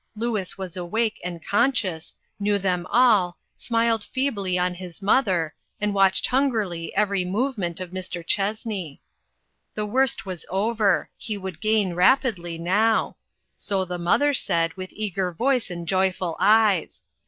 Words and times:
Louis 0.15 0.57
was 0.57 0.75
awake 0.75 1.21
and 1.23 1.45
conscious, 1.45 2.15
knew 2.39 2.57
them 2.57 2.87
all, 2.89 3.37
smiled 3.55 4.03
feebly 4.03 4.57
on 4.57 4.73
his 4.73 4.99
mother, 4.99 5.53
and 5.79 5.93
watched 5.93 6.25
hungrily 6.25 6.91
every 6.95 7.23
movement 7.23 7.79
of 7.79 7.91
Mr. 7.91 8.25
Chessney. 8.25 8.99
The 9.75 9.85
worst 9.85 10.25
was 10.25 10.43
over; 10.49 11.07
he 11.17 11.37
would 11.37 11.61
gain 11.61 11.93
rap 11.93 12.25
idly 12.25 12.57
now. 12.57 13.17
So 13.55 13.85
the 13.85 13.99
mother 13.99 14.33
said, 14.33 14.73
with 14.73 14.91
eager 14.91 15.31
voice 15.31 15.69
and 15.69 15.87
joyful 15.87 16.35
eyes. 16.39 17.03